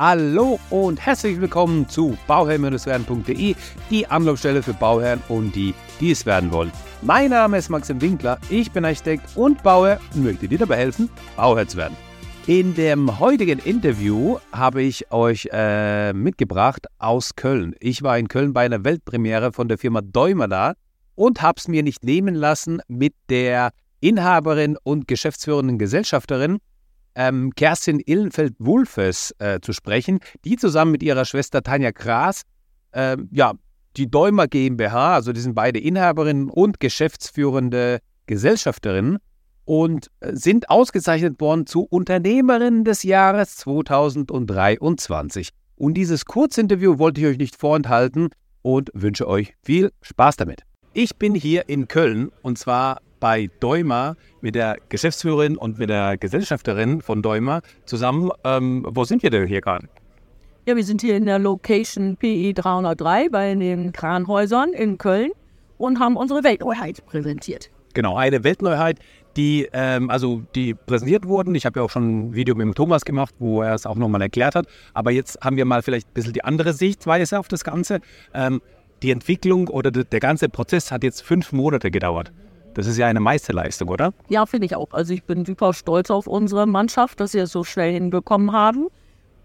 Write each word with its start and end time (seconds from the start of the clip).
Hallo 0.00 0.60
und 0.70 1.04
herzlich 1.04 1.40
willkommen 1.40 1.88
zu 1.88 2.16
bauherr-werden.de, 2.28 3.56
die 3.90 4.06
Anlaufstelle 4.06 4.62
für 4.62 4.72
Bauherren 4.72 5.20
und 5.28 5.56
die, 5.56 5.74
die 5.98 6.12
es 6.12 6.24
werden 6.24 6.52
wollen. 6.52 6.70
Mein 7.02 7.30
Name 7.30 7.58
ist 7.58 7.68
Maxim 7.68 8.00
Winkler, 8.00 8.38
ich 8.48 8.70
bin 8.70 8.84
Architekt 8.84 9.36
und 9.36 9.60
Bauherr 9.64 9.98
und 10.14 10.22
möchte 10.22 10.46
dir 10.46 10.58
dabei 10.58 10.76
helfen, 10.76 11.10
Bauherr 11.36 11.66
zu 11.66 11.78
werden. 11.78 11.96
In 12.46 12.76
dem 12.76 13.18
heutigen 13.18 13.58
Interview 13.58 14.38
habe 14.52 14.82
ich 14.82 15.10
euch 15.10 15.48
äh, 15.50 16.12
mitgebracht 16.12 16.86
aus 16.98 17.34
Köln. 17.34 17.74
Ich 17.80 18.04
war 18.04 18.16
in 18.18 18.28
Köln 18.28 18.52
bei 18.52 18.66
einer 18.66 18.84
Weltpremiere 18.84 19.52
von 19.52 19.66
der 19.66 19.78
Firma 19.78 20.00
Däumer 20.00 20.46
da 20.46 20.74
und 21.16 21.42
habe 21.42 21.58
es 21.58 21.66
mir 21.66 21.82
nicht 21.82 22.04
nehmen 22.04 22.36
lassen, 22.36 22.80
mit 22.86 23.14
der 23.30 23.72
Inhaberin 23.98 24.76
und 24.80 25.08
geschäftsführenden 25.08 25.76
Gesellschafterin 25.76 26.58
ähm, 27.14 27.52
Kerstin 27.54 28.00
Illenfeld-Wulfes 28.04 29.34
äh, 29.38 29.60
zu 29.60 29.72
sprechen, 29.72 30.20
die 30.44 30.56
zusammen 30.56 30.92
mit 30.92 31.02
ihrer 31.02 31.24
Schwester 31.24 31.62
Tanja 31.62 31.90
Gras, 31.90 32.42
äh, 32.92 33.16
ja, 33.30 33.54
die 33.96 34.10
Däumer 34.10 34.46
GmbH, 34.46 35.14
also 35.14 35.32
die 35.32 35.40
sind 35.40 35.54
beide 35.54 35.78
Inhaberinnen 35.80 36.48
und 36.48 36.80
geschäftsführende 36.80 37.98
Gesellschafterinnen 38.26 39.18
und 39.64 40.10
äh, 40.20 40.34
sind 40.34 40.70
ausgezeichnet 40.70 41.40
worden 41.40 41.66
zu 41.66 41.82
Unternehmerinnen 41.82 42.84
des 42.84 43.02
Jahres 43.02 43.56
2023. 43.56 45.50
Und 45.76 45.94
dieses 45.94 46.24
Kurzinterview 46.24 46.98
wollte 46.98 47.20
ich 47.20 47.26
euch 47.26 47.38
nicht 47.38 47.56
vorenthalten 47.56 48.30
und 48.62 48.90
wünsche 48.94 49.28
euch 49.28 49.54
viel 49.62 49.92
Spaß 50.02 50.36
damit. 50.36 50.62
Ich 50.92 51.16
bin 51.16 51.34
hier 51.34 51.68
in 51.68 51.86
Köln 51.86 52.30
und 52.42 52.58
zwar 52.58 53.00
bei 53.20 53.48
Däumer 53.60 54.16
mit 54.40 54.54
der 54.54 54.76
Geschäftsführerin 54.88 55.56
und 55.56 55.78
mit 55.78 55.90
der 55.90 56.16
Gesellschafterin 56.16 57.00
von 57.00 57.22
Däumer 57.22 57.62
zusammen. 57.84 58.30
Ähm, 58.44 58.86
wo 58.88 59.04
sind 59.04 59.22
wir 59.22 59.30
denn 59.30 59.46
hier 59.46 59.60
gerade? 59.60 59.88
Ja, 60.66 60.76
wir 60.76 60.84
sind 60.84 61.00
hier 61.00 61.16
in 61.16 61.24
der 61.24 61.38
Location 61.38 62.16
PE 62.16 62.52
303 62.52 63.30
bei 63.30 63.54
den 63.54 63.92
Kranhäusern 63.92 64.72
in 64.72 64.98
Köln 64.98 65.30
und 65.78 65.98
haben 65.98 66.16
unsere 66.16 66.44
Weltneuheit 66.44 67.04
präsentiert. 67.06 67.70
Genau, 67.94 68.16
eine 68.16 68.44
Weltneuheit, 68.44 68.98
die, 69.36 69.68
ähm, 69.72 70.10
also 70.10 70.42
die 70.54 70.74
präsentiert 70.74 71.26
wurden. 71.26 71.54
Ich 71.54 71.64
habe 71.64 71.80
ja 71.80 71.84
auch 71.84 71.90
schon 71.90 72.28
ein 72.28 72.34
Video 72.34 72.54
mit 72.54 72.66
dem 72.66 72.74
Thomas 72.74 73.04
gemacht, 73.04 73.34
wo 73.38 73.62
er 73.62 73.74
es 73.74 73.86
auch 73.86 73.96
nochmal 73.96 74.20
erklärt 74.20 74.54
hat. 74.54 74.66
Aber 74.94 75.10
jetzt 75.10 75.40
haben 75.40 75.56
wir 75.56 75.64
mal 75.64 75.82
vielleicht 75.82 76.08
ein 76.08 76.14
bisschen 76.14 76.32
die 76.32 76.44
andere 76.44 76.72
Sichtweise 76.72 77.38
auf 77.38 77.48
das 77.48 77.64
Ganze. 77.64 78.00
Ähm, 78.34 78.60
die 79.02 79.10
Entwicklung 79.10 79.68
oder 79.68 79.90
der 79.90 80.20
ganze 80.20 80.48
Prozess 80.48 80.90
hat 80.90 81.04
jetzt 81.04 81.22
fünf 81.22 81.52
Monate 81.52 81.90
gedauert. 81.90 82.32
Das 82.78 82.86
ist 82.86 82.96
ja 82.96 83.08
eine 83.08 83.18
Meisterleistung, 83.18 83.88
oder? 83.88 84.14
Ja, 84.28 84.46
finde 84.46 84.66
ich 84.66 84.76
auch. 84.76 84.92
Also 84.92 85.12
ich 85.12 85.24
bin 85.24 85.44
super 85.44 85.74
stolz 85.74 86.12
auf 86.12 86.28
unsere 86.28 86.64
Mannschaft, 86.64 87.18
dass 87.18 87.32
sie 87.32 87.40
es 87.40 87.50
so 87.50 87.64
schnell 87.64 87.92
hinbekommen 87.92 88.52
haben. 88.52 88.86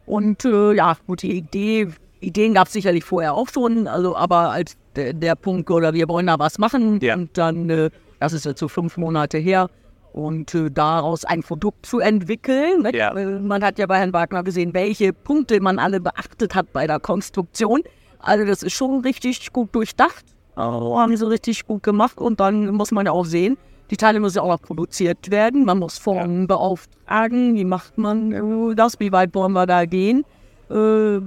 Und 0.05 0.45
äh, 0.45 0.73
ja, 0.73 0.97
gut, 1.07 1.23
die 1.23 1.37
Idee, 1.37 1.87
Ideen 2.19 2.53
gab 2.53 2.67
es 2.67 2.73
sicherlich 2.73 3.03
vorher 3.03 3.33
auch 3.33 3.49
schon, 3.49 3.87
also 3.87 4.15
aber 4.15 4.51
als 4.51 4.77
der, 4.95 5.13
der, 5.13 5.33
Punkt, 5.33 5.71
oder 5.71 5.95
wir 5.95 6.07
wollen 6.09 6.27
da 6.27 6.37
was 6.37 6.59
machen 6.59 6.99
ja. 7.01 7.15
und 7.15 7.35
dann, 7.35 7.71
äh, 7.71 7.89
das 8.19 8.33
ist 8.33 8.45
jetzt 8.45 8.59
so 8.59 8.67
fünf 8.67 8.97
Monate 8.97 9.39
her, 9.39 9.67
und 10.11 10.53
äh, 10.53 10.69
daraus 10.69 11.25
ein 11.25 11.41
Produkt 11.41 11.87
zu 11.87 12.01
entwickeln. 12.01 12.83
Ne? 12.83 12.95
Ja. 12.95 13.15
Äh, 13.17 13.39
man 13.39 13.63
hat 13.63 13.79
ja 13.79 13.87
bei 13.87 13.97
Herrn 13.97 14.13
Wagner 14.13 14.43
gesehen, 14.43 14.75
welche 14.75 15.11
Punkte 15.11 15.59
man 15.59 15.79
alle 15.79 15.99
beachtet 15.99 16.53
hat 16.53 16.71
bei 16.71 16.85
der 16.85 16.99
Konstruktion. 16.99 17.81
Also 18.19 18.45
das 18.45 18.61
ist 18.61 18.73
schon 18.73 19.01
richtig 19.01 19.51
gut 19.51 19.73
durchdacht. 19.73 20.23
Oh, 20.55 20.99
haben 20.99 21.15
sie 21.17 21.27
richtig 21.27 21.65
gut 21.65 21.83
gemacht 21.83 22.17
und 22.19 22.39
dann 22.39 22.73
muss 22.75 22.91
man 22.91 23.05
ja 23.05 23.11
auch 23.11 23.25
sehen, 23.25 23.57
die 23.89 23.97
Teile 23.97 24.19
müssen 24.19 24.37
ja 24.37 24.43
auch 24.43 24.49
noch 24.49 24.61
produziert 24.61 25.29
werden. 25.31 25.65
Man 25.65 25.79
muss 25.79 25.97
Formen 25.97 26.41
ja. 26.41 26.47
beauftragen. 26.47 27.55
Wie 27.55 27.65
macht 27.65 27.97
man 27.97 28.31
äh, 28.71 28.75
das? 28.75 28.99
Wie 28.99 29.11
weit 29.11 29.33
wollen 29.35 29.53
wir 29.53 29.65
da 29.65 29.85
gehen? 29.85 30.25
Äh, 30.69 31.17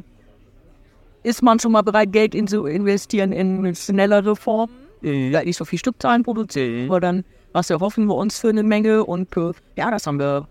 ist 1.22 1.42
man 1.42 1.58
schon 1.58 1.72
mal 1.72 1.82
bereit, 1.82 2.12
Geld 2.12 2.34
in 2.34 2.46
zu 2.46 2.66
investieren 2.66 3.32
in 3.32 3.74
schnellere 3.74 4.36
Formen? 4.36 4.74
Mhm. 5.00 5.32
Ja, 5.32 5.42
nicht 5.42 5.56
so 5.56 5.64
viel 5.64 5.78
Stückzahlen 5.78 6.22
produzieren, 6.22 6.84
mhm. 6.84 6.90
aber 6.90 7.00
dann, 7.00 7.24
was 7.52 7.70
erhoffen 7.70 8.06
wir 8.06 8.14
uns 8.14 8.38
für 8.38 8.48
eine 8.48 8.62
Menge? 8.62 9.04
Und 9.04 9.36
äh, 9.36 9.52
ja, 9.76 9.90
das 9.90 10.06
haben 10.06 10.18
wir 10.18 10.48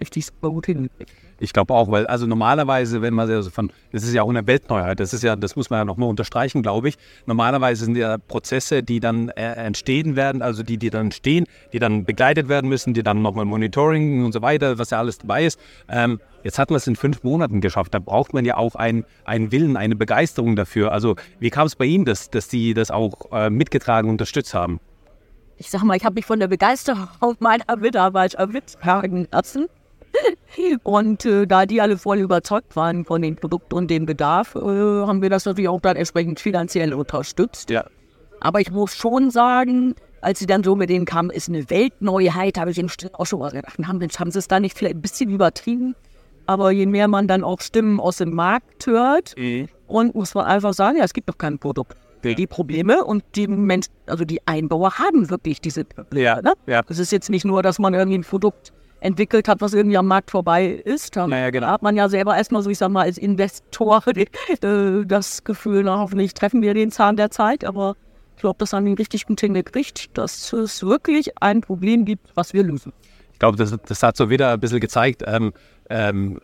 richtig 0.00 0.26
super 0.26 0.50
gut 0.50 0.66
hingekriegt. 0.66 1.10
Ich 1.40 1.52
glaube 1.52 1.74
auch, 1.74 1.90
weil 1.90 2.06
also 2.06 2.26
normalerweise, 2.26 3.00
wenn 3.00 3.14
man 3.14 3.30
also 3.30 3.50
von, 3.50 3.70
das 3.92 4.02
ist 4.02 4.12
ja 4.12 4.22
auch 4.22 4.28
eine 4.28 4.46
Weltneuheit, 4.46 4.98
das 4.98 5.12
ist 5.12 5.22
ja, 5.22 5.36
das 5.36 5.54
muss 5.54 5.70
man 5.70 5.78
ja 5.78 5.84
nochmal 5.84 6.08
unterstreichen, 6.08 6.62
glaube 6.62 6.88
ich. 6.88 6.96
Normalerweise 7.26 7.84
sind 7.84 7.96
ja 7.96 8.18
Prozesse, 8.18 8.82
die 8.82 8.98
dann 8.98 9.28
äh, 9.30 9.52
entstehen 9.52 10.16
werden, 10.16 10.42
also 10.42 10.64
die, 10.64 10.78
die 10.78 10.90
dann 10.90 11.12
stehen, 11.12 11.46
die 11.72 11.78
dann 11.78 12.04
begleitet 12.04 12.48
werden 12.48 12.68
müssen, 12.68 12.92
die 12.92 13.04
dann 13.04 13.22
nochmal 13.22 13.44
Monitoring 13.44 14.24
und 14.24 14.32
so 14.32 14.42
weiter, 14.42 14.78
was 14.78 14.90
ja 14.90 14.98
alles 14.98 15.18
dabei 15.18 15.44
ist. 15.44 15.60
Ähm, 15.88 16.20
jetzt 16.42 16.58
hat 16.58 16.70
man 16.70 16.78
es 16.78 16.86
in 16.88 16.96
fünf 16.96 17.22
Monaten 17.22 17.60
geschafft. 17.60 17.94
Da 17.94 18.00
braucht 18.00 18.34
man 18.34 18.44
ja 18.44 18.56
auch 18.56 18.74
einen, 18.74 19.04
einen 19.24 19.52
Willen, 19.52 19.76
eine 19.76 19.94
Begeisterung 19.94 20.56
dafür. 20.56 20.90
Also 20.90 21.14
wie 21.38 21.50
kam 21.50 21.68
es 21.68 21.76
bei 21.76 21.84
Ihnen, 21.84 22.04
dass, 22.04 22.30
dass 22.30 22.50
Sie 22.50 22.74
das 22.74 22.90
auch 22.90 23.30
äh, 23.30 23.48
mitgetragen, 23.48 24.10
unterstützt 24.10 24.54
haben? 24.54 24.80
Ich 25.56 25.70
sag 25.70 25.82
mal, 25.82 25.96
ich 25.96 26.04
habe 26.04 26.14
mich 26.14 26.26
von 26.26 26.40
der 26.40 26.48
Begeisterung 26.48 27.08
meiner 27.38 27.76
Mitarbeiter 27.76 28.46
mittragen 28.46 29.28
lassen. 29.30 29.68
Und 30.82 31.24
äh, 31.24 31.46
da 31.46 31.66
die 31.66 31.80
alle 31.80 31.98
voll 31.98 32.18
überzeugt 32.18 32.74
waren 32.74 33.04
von 33.04 33.22
dem 33.22 33.36
Produkt 33.36 33.72
und 33.72 33.90
dem 33.90 34.06
Bedarf, 34.06 34.54
äh, 34.54 34.58
haben 34.58 35.22
wir 35.22 35.30
das 35.30 35.44
natürlich 35.44 35.68
auch 35.68 35.80
dann 35.80 35.96
entsprechend 35.96 36.40
finanziell 36.40 36.94
unterstützt. 36.94 37.70
Ja. 37.70 37.84
Aber 38.40 38.60
ich 38.60 38.70
muss 38.70 38.94
schon 38.94 39.30
sagen, 39.30 39.94
als 40.20 40.38
sie 40.38 40.46
dann 40.46 40.64
so 40.64 40.74
mit 40.74 40.90
denen 40.90 41.04
kamen, 41.04 41.30
ist 41.30 41.48
eine 41.48 41.68
Weltneuheit, 41.70 42.58
habe 42.58 42.70
ich 42.70 42.78
im 42.78 42.88
Stillen 42.88 43.14
auch 43.14 43.26
schon 43.26 43.40
mal 43.40 43.50
gedacht, 43.50 43.78
haben, 43.78 44.00
haben 44.00 44.30
sie 44.30 44.38
es 44.38 44.48
da 44.48 44.60
nicht 44.60 44.76
vielleicht 44.76 44.96
ein 44.96 45.02
bisschen 45.02 45.30
übertrieben? 45.30 45.94
Aber 46.46 46.70
je 46.70 46.86
mehr 46.86 47.08
man 47.08 47.28
dann 47.28 47.44
auch 47.44 47.60
Stimmen 47.60 48.00
aus 48.00 48.16
dem 48.16 48.34
Markt 48.34 48.86
hört, 48.86 49.34
mhm. 49.36 49.68
und 49.86 50.14
muss 50.14 50.34
man 50.34 50.46
einfach 50.46 50.72
sagen, 50.72 50.96
ja, 50.96 51.04
es 51.04 51.12
gibt 51.12 51.28
doch 51.28 51.36
kein 51.36 51.58
Produkt. 51.58 51.96
Die 52.24 52.48
Probleme 52.48 53.04
und 53.04 53.22
die 53.36 53.46
Menschen, 53.46 53.92
also 54.06 54.24
die 54.24 54.40
Einbauer 54.46 54.98
haben 54.98 55.30
wirklich 55.30 55.60
diese 55.60 55.84
Probleme. 55.84 56.24
Ja, 56.24 56.42
ne? 56.42 56.54
ja. 56.66 56.82
Das 56.82 56.98
ist 56.98 57.12
jetzt 57.12 57.30
nicht 57.30 57.44
nur, 57.44 57.62
dass 57.62 57.78
man 57.78 57.94
irgendwie 57.94 58.18
ein 58.18 58.24
Produkt 58.24 58.72
entwickelt 59.00 59.48
hat, 59.48 59.60
was 59.60 59.74
irgendwie 59.74 59.96
am 59.96 60.06
Markt 60.06 60.30
vorbei 60.30 60.66
ist. 60.66 61.16
Da 61.16 61.26
naja, 61.26 61.50
genau. 61.50 61.68
hat 61.68 61.82
man 61.82 61.96
ja 61.96 62.08
selber 62.08 62.36
erstmal 62.36 62.62
so, 62.62 62.70
ich 62.70 62.78
sag 62.78 62.90
mal, 62.90 63.02
als 63.02 63.18
Investor 63.18 64.02
äh, 64.06 65.04
das 65.06 65.44
Gefühl, 65.44 65.84
na, 65.84 65.98
hoffentlich 65.98 66.34
treffen 66.34 66.62
wir 66.62 66.74
den 66.74 66.90
Zahn 66.90 67.16
der 67.16 67.30
Zeit, 67.30 67.64
aber 67.64 67.96
ich 68.36 68.40
glaube, 68.40 68.58
das 68.58 68.72
haben 68.72 68.86
wir 68.86 68.98
richtig 68.98 69.26
gut 69.26 69.40
hingekriegt, 69.40 70.16
dass 70.16 70.52
es 70.52 70.82
wirklich 70.84 71.30
ein 71.42 71.60
Problem 71.60 72.04
gibt, 72.04 72.28
was 72.36 72.52
wir 72.52 72.62
lösen. 72.62 72.92
Ich 73.32 73.38
glaube, 73.38 73.56
das, 73.56 73.76
das 73.86 74.02
hat 74.02 74.16
so 74.16 74.30
wieder 74.30 74.52
ein 74.52 74.60
bisschen 74.60 74.80
gezeigt, 74.80 75.22
ähm, 75.26 75.52
ähm, 75.90 76.40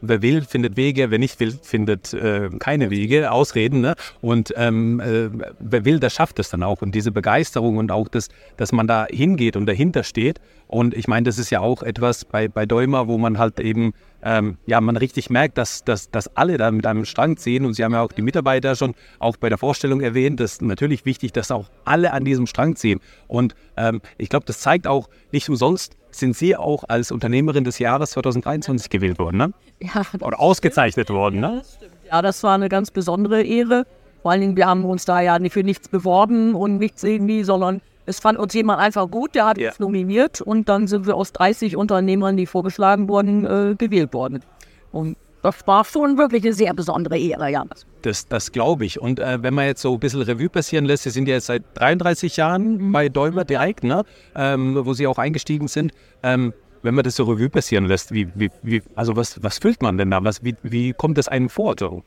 wer 0.00 0.22
will, 0.22 0.42
findet 0.42 0.76
Wege, 0.76 1.10
wer 1.10 1.18
nicht 1.18 1.40
will, 1.40 1.52
findet 1.62 2.12
äh, 2.14 2.48
keine 2.58 2.90
Wege, 2.90 3.30
Ausreden. 3.30 3.80
Ne? 3.80 3.94
Und 4.20 4.52
ähm, 4.56 5.00
äh, 5.00 5.28
wer 5.58 5.84
will, 5.84 6.00
der 6.00 6.10
schafft 6.10 6.38
es 6.38 6.50
dann 6.50 6.62
auch. 6.62 6.82
Und 6.82 6.94
diese 6.94 7.12
Begeisterung 7.12 7.76
und 7.76 7.90
auch 7.90 8.08
das, 8.08 8.28
dass 8.56 8.72
man 8.72 8.86
da 8.86 9.06
hingeht 9.10 9.56
und 9.56 9.66
dahinter 9.66 10.02
steht. 10.02 10.40
Und 10.66 10.94
ich 10.94 11.08
meine, 11.08 11.24
das 11.24 11.38
ist 11.38 11.50
ja 11.50 11.60
auch 11.60 11.82
etwas 11.82 12.24
bei, 12.24 12.48
bei 12.48 12.66
Däumer, 12.66 13.08
wo 13.08 13.18
man 13.18 13.38
halt 13.38 13.58
eben 13.60 13.92
ähm, 14.22 14.58
ja, 14.66 14.80
man 14.80 14.96
richtig 14.96 15.30
merkt, 15.30 15.58
dass, 15.58 15.84
dass, 15.84 16.10
dass 16.10 16.36
alle 16.36 16.58
da 16.58 16.70
mit 16.70 16.86
einem 16.86 17.04
Strang 17.04 17.36
ziehen. 17.36 17.64
Und 17.64 17.74
Sie 17.74 17.84
haben 17.84 17.92
ja 17.92 18.02
auch 18.02 18.12
die 18.12 18.22
Mitarbeiter 18.22 18.76
schon 18.76 18.94
auch 19.18 19.36
bei 19.36 19.48
der 19.48 19.58
Vorstellung 19.58 20.00
erwähnt, 20.00 20.40
dass 20.40 20.60
natürlich 20.60 21.04
wichtig, 21.04 21.32
dass 21.32 21.50
auch 21.50 21.70
alle 21.84 22.12
an 22.12 22.24
diesem 22.24 22.46
Strang 22.46 22.76
ziehen. 22.76 23.00
Und 23.28 23.54
ähm, 23.76 24.00
ich 24.18 24.28
glaube, 24.28 24.46
das 24.46 24.60
zeigt 24.60 24.86
auch 24.86 25.08
nicht 25.32 25.48
umsonst, 25.48 25.96
sind 26.10 26.36
Sie 26.36 26.56
auch 26.56 26.84
als 26.88 27.12
Unternehmerin 27.12 27.64
des 27.64 27.78
Jahres 27.78 28.10
2023 28.10 28.90
gewählt 28.90 29.18
worden, 29.18 29.36
ne? 29.36 29.52
Ja. 29.80 30.02
Oder 30.20 30.40
ausgezeichnet 30.40 31.08
worden, 31.10 31.40
ne? 31.40 31.58
das 31.58 31.74
stimmt. 31.74 31.92
Ja, 32.06 32.22
das 32.22 32.42
war 32.42 32.54
eine 32.54 32.68
ganz 32.68 32.90
besondere 32.90 33.42
Ehre. 33.42 33.86
Vor 34.22 34.32
allen 34.32 34.40
Dingen, 34.40 34.56
wir 34.56 34.66
haben 34.66 34.84
uns 34.84 35.04
da 35.04 35.20
ja 35.20 35.38
nicht 35.38 35.52
für 35.52 35.62
nichts 35.62 35.88
beworben 35.88 36.54
und 36.54 36.78
nichts 36.78 37.02
irgendwie, 37.04 37.44
sondern 37.44 37.80
es 38.10 38.20
fand 38.20 38.38
uns 38.38 38.52
jemand 38.52 38.80
einfach 38.80 39.10
gut, 39.10 39.34
der 39.34 39.46
hat 39.46 39.58
ja. 39.58 39.68
uns 39.68 39.78
nominiert 39.78 40.40
und 40.40 40.68
dann 40.68 40.86
sind 40.86 41.06
wir 41.06 41.14
aus 41.16 41.32
30 41.32 41.76
Unternehmern, 41.76 42.36
die 42.36 42.46
vorgeschlagen 42.46 43.08
wurden, 43.08 43.44
äh, 43.44 43.74
gewählt 43.76 44.12
worden. 44.12 44.42
Und 44.92 45.16
das 45.42 45.66
war 45.66 45.84
schon 45.84 46.18
wirklich 46.18 46.44
eine 46.44 46.52
sehr 46.52 46.74
besondere 46.74 47.18
Ehre, 47.18 47.50
ja. 47.50 47.64
Das, 48.02 48.28
das 48.28 48.52
glaube 48.52 48.84
ich. 48.84 49.00
Und 49.00 49.20
äh, 49.20 49.42
wenn 49.42 49.54
man 49.54 49.66
jetzt 49.66 49.80
so 49.80 49.94
ein 49.94 50.00
bisschen 50.00 50.22
Revue 50.22 50.50
passieren 50.50 50.84
lässt, 50.84 51.04
Sie 51.04 51.10
sind 51.10 51.28
ja 51.28 51.34
jetzt 51.34 51.46
seit 51.46 51.62
33 51.74 52.36
Jahren 52.36 52.88
mhm. 52.88 52.92
bei 52.92 53.08
Däumer 53.08 53.44
direkt, 53.44 53.84
ne? 53.84 54.04
Ähm, 54.34 54.78
wo 54.84 54.92
Sie 54.92 55.06
auch 55.06 55.18
eingestiegen 55.18 55.68
sind. 55.68 55.92
Ähm, 56.22 56.52
wenn 56.82 56.94
man 56.94 57.04
das 57.04 57.16
so 57.16 57.24
Revue 57.24 57.48
passieren 57.48 57.86
lässt, 57.86 58.12
wie, 58.12 58.28
wie, 58.34 58.50
wie, 58.62 58.82
also 58.94 59.16
was, 59.16 59.42
was 59.42 59.58
füllt 59.58 59.82
man 59.82 59.98
denn 59.98 60.10
da? 60.10 60.22
Was, 60.24 60.42
wie, 60.42 60.56
wie 60.62 60.92
kommt 60.92 61.18
das 61.18 61.28
einem 61.28 61.48
vor? 61.48 61.74
So? 61.78 62.02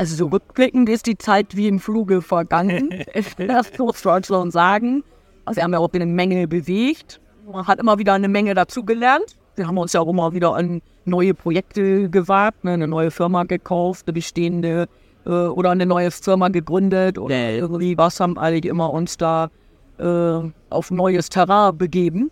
Also 0.00 0.16
so 0.16 0.28
rückblickend 0.28 0.88
ist 0.88 1.04
die 1.04 1.18
Zeit 1.18 1.54
wie 1.58 1.68
im 1.68 1.78
Fluge 1.78 2.22
vergangen. 2.22 2.88
das 3.36 3.78
muss 3.78 4.02
man 4.02 4.24
schon 4.24 4.50
sagen. 4.50 5.04
Also 5.44 5.58
wir 5.58 5.64
haben 5.64 5.74
ja 5.74 5.78
auch 5.78 5.92
eine 5.92 6.06
Menge 6.06 6.48
bewegt. 6.48 7.20
Man 7.52 7.66
hat 7.66 7.78
immer 7.78 7.98
wieder 7.98 8.14
eine 8.14 8.28
Menge 8.28 8.54
dazugelernt. 8.54 9.36
Wir 9.56 9.66
haben 9.66 9.76
uns 9.76 9.92
ja 9.92 10.00
auch 10.00 10.08
immer 10.08 10.32
wieder 10.32 10.54
an 10.54 10.80
neue 11.04 11.34
Projekte 11.34 12.08
gewagt, 12.08 12.64
ne? 12.64 12.72
eine 12.72 12.88
neue 12.88 13.10
Firma 13.10 13.44
gekauft, 13.44 14.06
eine 14.06 14.14
bestehende 14.14 14.88
äh, 15.26 15.28
oder 15.28 15.68
eine 15.68 15.84
neue 15.84 16.10
Firma 16.10 16.48
gegründet 16.48 17.18
oder 17.18 17.50
irgendwie 17.50 17.98
was 17.98 18.20
haben 18.20 18.38
alle 18.38 18.56
immer 18.56 18.90
uns 18.90 19.18
da 19.18 19.50
äh, 19.98 20.40
auf 20.70 20.90
neues 20.90 21.28
Terrain 21.28 21.76
begeben. 21.76 22.30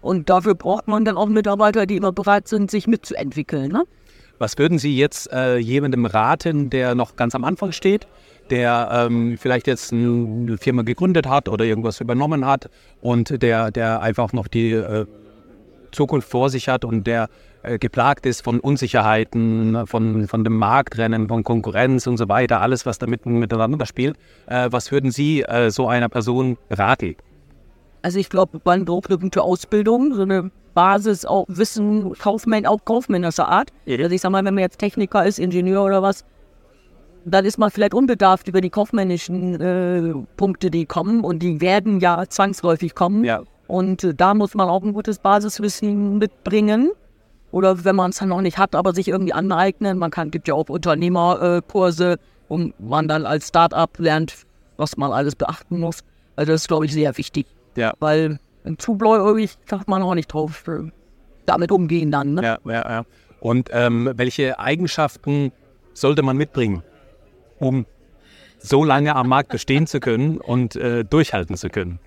Und 0.00 0.30
dafür 0.30 0.54
braucht 0.54 0.88
man 0.88 1.04
dann 1.04 1.18
auch 1.18 1.28
Mitarbeiter, 1.28 1.84
die 1.84 1.96
immer 1.96 2.12
bereit 2.12 2.48
sind, 2.48 2.70
sich 2.70 2.86
mitzuentwickeln. 2.86 3.70
Ne? 3.70 3.84
Was 4.38 4.58
würden 4.58 4.78
Sie 4.78 4.96
jetzt 4.96 5.32
äh, 5.32 5.56
jemandem 5.56 6.06
raten, 6.06 6.70
der 6.70 6.94
noch 6.94 7.16
ganz 7.16 7.34
am 7.34 7.44
Anfang 7.44 7.72
steht, 7.72 8.06
der 8.50 8.88
ähm, 8.92 9.38
vielleicht 9.38 9.66
jetzt 9.66 9.92
eine 9.92 10.58
Firma 10.58 10.82
gegründet 10.82 11.26
hat 11.26 11.48
oder 11.48 11.64
irgendwas 11.64 12.00
übernommen 12.00 12.44
hat 12.44 12.68
und 13.00 13.42
der, 13.42 13.70
der 13.70 14.02
einfach 14.02 14.32
noch 14.32 14.48
die 14.48 14.72
äh, 14.72 15.06
Zukunft 15.92 16.28
vor 16.28 16.50
sich 16.50 16.68
hat 16.68 16.84
und 16.84 17.06
der 17.06 17.28
äh, 17.62 17.78
geplagt 17.78 18.26
ist 18.26 18.42
von 18.42 18.58
Unsicherheiten, 18.58 19.86
von, 19.86 20.26
von 20.26 20.44
dem 20.44 20.56
Marktrennen, 20.56 21.28
von 21.28 21.44
Konkurrenz 21.44 22.06
und 22.06 22.16
so 22.16 22.28
weiter, 22.28 22.60
alles, 22.60 22.86
was 22.86 22.98
damit 22.98 23.24
miteinander 23.26 23.86
spielt. 23.86 24.16
Äh, 24.46 24.68
was 24.70 24.90
würden 24.90 25.10
Sie 25.12 25.42
äh, 25.42 25.70
so 25.70 25.86
einer 25.88 26.08
Person 26.08 26.58
raten? 26.70 27.16
Also 28.02 28.18
ich 28.18 28.28
glaube, 28.28 28.60
man 28.64 28.84
braucht 28.84 29.08
eine 29.08 29.18
gute 29.18 29.42
Ausbildung, 29.42 30.14
so 30.14 30.22
eine 30.22 30.50
Basis, 30.74 31.24
auch 31.24 31.46
Wissen, 31.48 32.12
Kaufmann, 32.18 32.66
auch 32.66 32.84
kaufmännischer 32.84 33.48
Art. 33.48 33.70
Also 34.02 34.14
ich 34.14 34.20
sag 34.20 34.30
mal, 34.30 34.44
wenn 34.44 34.54
man 34.54 34.62
jetzt 34.62 34.78
Techniker 34.78 35.24
ist, 35.24 35.38
Ingenieur 35.38 35.84
oder 35.84 36.02
was, 36.02 36.24
dann 37.24 37.44
ist 37.44 37.58
man 37.58 37.70
vielleicht 37.70 37.94
unbedarft 37.94 38.48
über 38.48 38.60
die 38.60 38.70
kaufmännischen 38.70 39.60
äh, 39.60 40.14
Punkte, 40.36 40.70
die 40.70 40.86
kommen 40.86 41.22
und 41.22 41.40
die 41.40 41.60
werden 41.60 42.00
ja 42.00 42.24
zwangsläufig 42.28 42.94
kommen. 42.94 43.24
Ja. 43.24 43.42
Und 43.68 44.02
äh, 44.02 44.14
da 44.14 44.34
muss 44.34 44.54
man 44.54 44.68
auch 44.68 44.82
ein 44.82 44.92
gutes 44.92 45.18
Basiswissen 45.18 46.18
mitbringen. 46.18 46.90
Oder 47.52 47.84
wenn 47.84 47.94
man 47.96 48.10
es 48.10 48.16
dann 48.16 48.30
noch 48.30 48.40
nicht 48.40 48.56
hat, 48.56 48.74
aber 48.74 48.94
sich 48.94 49.08
irgendwie 49.08 49.34
aneignen. 49.34 49.98
Man 49.98 50.10
kann, 50.10 50.30
gibt 50.30 50.48
ja 50.48 50.54
auch 50.54 50.68
Unternehmerkurse, 50.68 52.12
äh, 52.12 52.16
wo 52.48 52.70
man 52.78 53.08
dann 53.08 53.26
als 53.26 53.48
Start-up 53.48 53.98
lernt, 53.98 54.34
was 54.78 54.96
man 54.96 55.12
alles 55.12 55.36
beachten 55.36 55.78
muss. 55.78 56.00
Also 56.34 56.52
das 56.52 56.62
ist, 56.62 56.68
glaube 56.68 56.86
ich, 56.86 56.92
sehr 56.92 57.16
wichtig. 57.18 57.46
Ja. 57.76 57.94
Weil 58.00 58.38
zu 58.78 58.94
bläurig 58.94 59.56
darf 59.66 59.86
man 59.86 60.02
auch 60.02 60.14
nicht 60.14 60.32
drauf 60.32 60.66
äh, 60.68 60.90
damit 61.46 61.72
umgehen 61.72 62.10
dann. 62.10 62.34
Ne? 62.34 62.42
Ja, 62.42 62.58
ja, 62.64 62.90
ja. 62.90 63.04
Und 63.40 63.70
ähm, 63.72 64.10
welche 64.14 64.58
Eigenschaften 64.58 65.52
sollte 65.94 66.22
man 66.22 66.36
mitbringen, 66.36 66.82
um 67.58 67.86
so 68.58 68.84
lange 68.84 69.16
am 69.16 69.28
Markt 69.28 69.50
bestehen 69.50 69.86
zu 69.86 69.98
können 69.98 70.38
und 70.38 70.76
äh, 70.76 71.04
durchhalten 71.04 71.56
zu 71.56 71.68
können? 71.68 71.98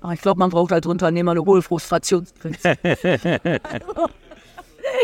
Aber 0.00 0.14
ich 0.14 0.22
glaube, 0.22 0.38
man 0.38 0.48
braucht 0.48 0.72
als 0.72 0.86
Unternehmer 0.86 1.32
eine 1.32 1.44
hohe 1.44 1.60
Frustrationsgrenze. 1.60 2.76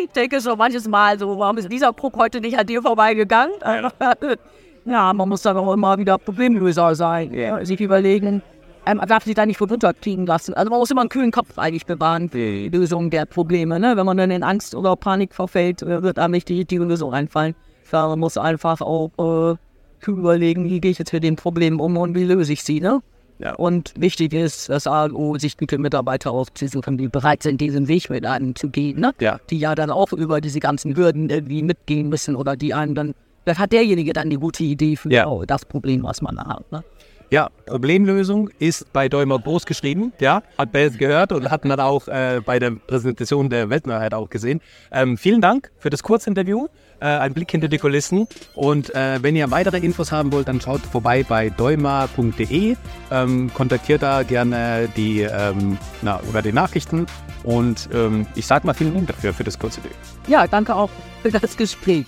ich 0.03 0.11
denke 0.15 0.41
schon 0.41 0.57
manches 0.57 0.89
Mal 0.89 1.19
so, 1.19 1.39
warum 1.39 1.59
ist 1.59 1.71
dieser 1.71 1.93
Krug 1.93 2.17
heute 2.17 2.41
nicht 2.41 2.59
an 2.59 2.67
dir 2.67 2.81
vorbeigegangen? 2.81 3.55
Ja, 3.63 3.93
ja 4.87 5.13
man 5.13 5.29
muss 5.29 5.43
dann 5.43 5.59
auch 5.59 5.75
immer 5.75 5.99
wieder 5.99 6.17
Problemlöser 6.17 6.95
sein. 6.95 7.35
Ja. 7.35 7.63
Sich 7.63 7.81
überlegen, 7.81 8.41
ähm, 8.87 9.01
darf 9.07 9.25
sich 9.25 9.35
da 9.35 9.45
nicht 9.45 9.59
von 9.59 9.69
runterkriegen 9.69 10.27
lassen. 10.27 10.55
Also 10.55 10.71
man 10.71 10.79
muss 10.79 10.91
immer 10.91 11.03
einen 11.03 11.11
kühlen 11.11 11.33
Kopf 11.33 11.59
eigentlich 11.59 11.87
bewahren 11.87 12.31
für 12.31 12.39
die 12.39 12.69
Lösung 12.69 13.11
der 13.11 13.27
Probleme. 13.27 13.79
Ne? 13.81 13.97
Wenn 13.97 14.07
man 14.07 14.17
dann 14.17 14.31
in 14.31 14.43
Angst 14.43 14.75
oder 14.75 14.97
Panik 14.97 15.35
verfällt, 15.35 15.83
äh, 15.83 16.03
wird 16.03 16.19
einem 16.19 16.33
nicht 16.33 16.49
die 16.49 16.59
richtige 16.59 16.85
Lösung 16.85 17.13
einfallen. 17.13 17.55
Ja, 17.93 18.09
man 18.09 18.19
muss 18.19 18.37
einfach 18.37 18.81
auch 18.81 19.57
äh, 19.57 20.11
überlegen, 20.11 20.65
wie 20.65 20.81
gehe 20.81 20.91
ich 20.91 20.99
jetzt 20.99 21.13
mit 21.13 21.25
den 21.25 21.37
Problemen 21.37 21.81
um 21.81 21.97
und 21.97 22.15
wie 22.15 22.25
löse 22.25 22.53
ich 22.53 22.63
sie. 22.63 22.81
Ne? 22.81 23.01
Ja. 23.39 23.55
Und 23.55 23.93
wichtig 23.99 24.33
ist, 24.33 24.69
dass 24.69 24.87
ALO 24.87 25.37
sich 25.39 25.57
gute 25.57 25.79
Mitarbeiter 25.79 26.31
auszusuchen, 26.31 26.97
die 26.97 27.09
bereit 27.09 27.43
sind, 27.43 27.61
diesen 27.61 27.89
Weg 27.89 28.09
mit 28.09 28.25
einem 28.25 28.55
zu 28.55 28.69
gehen. 28.71 29.01
Ne? 29.01 29.13
Ja. 29.21 29.39
Die 29.51 29.59
ja 29.59 29.75
dann 29.75 29.91
auch 29.91 30.13
über 30.13 30.41
diese 30.41 30.61
ganzen 30.61 30.97
Hürden 30.97 31.29
irgendwie 31.29 31.63
mitgehen 31.63 32.09
müssen 32.09 32.37
oder 32.37 32.57
die 32.57 32.73
einen 32.73 32.95
dann, 32.95 33.15
vielleicht 33.45 33.61
hat 33.61 33.73
derjenige 33.73 34.13
dann 34.13 34.31
die 34.31 34.37
gute 34.37 34.65
Idee 34.65 34.97
für 34.97 35.13
Ja. 35.13 35.27
oh, 35.27 35.45
das 35.45 35.65
Problem, 35.65 36.03
was 36.03 36.23
man 36.23 36.37
da 36.37 36.47
hat. 36.47 36.73
Ne? 36.73 36.83
Ja, 37.29 37.49
Problemlösung 37.67 38.51
ist 38.61 38.93
bei 38.93 39.09
Däumer 39.09 39.41
groß 39.41 39.67
geschrieben, 39.67 40.13
ja, 40.21 40.43
hat 40.57 40.71
Bells 40.71 40.97
gehört 40.97 41.33
und 41.33 41.51
hatten 41.51 41.69
dann 41.69 41.81
auch 41.81 42.07
äh, 42.07 42.41
bei 42.45 42.61
der 42.61 42.71
Präsentation 42.71 43.51
der 43.51 43.69
Weltneuheit 43.69 44.15
auch 44.15 44.31
gesehen. 44.31 44.61
Ähm, 44.93 45.19
vielen 45.19 45.41
Dank 45.41 45.73
für 45.79 45.91
das 45.91 46.05
Kurzinterview, 46.05 46.69
äh, 47.01 47.07
ein 47.07 47.35
Blick 47.35 47.51
hinter 47.51 47.67
die 47.67 47.79
Kulissen 47.79 48.29
und 48.55 48.95
äh, 48.95 49.21
wenn 49.23 49.35
ihr 49.35 49.51
weitere 49.51 49.79
Infos 49.79 50.13
haben 50.13 50.31
wollt, 50.33 50.47
dann 50.47 50.61
schaut 50.61 50.83
vorbei 50.83 51.25
bei 51.29 51.51
däumer.de, 51.51 52.77
ähm, 53.11 53.51
kontaktiert 53.53 54.03
da 54.03 54.23
gerne 54.23 54.89
die, 54.97 55.23
ähm, 55.23 55.79
na, 56.03 56.21
über 56.29 56.43
die 56.43 56.53
Nachrichten 56.53 57.07
und 57.43 57.89
ähm, 57.93 58.27
ich 58.37 58.47
sage 58.47 58.65
mal 58.69 58.75
vielen 58.75 58.95
Dank 58.95 59.09
dafür, 59.09 59.35
für 59.35 59.43
das 59.43 59.59
kurze 59.59 59.81
Interview. 59.81 59.97
Ja, 60.29 60.47
danke 60.47 60.77
auch 60.77 60.91
für 61.23 61.33
das 61.33 61.57
Gespräch. 61.57 62.07